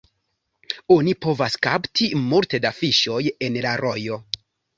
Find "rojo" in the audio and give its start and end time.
3.85-4.21